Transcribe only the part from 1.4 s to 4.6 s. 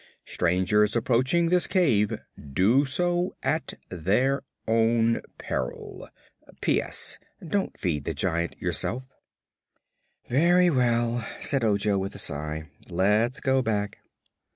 THIS CAVE DO SO AT THEIR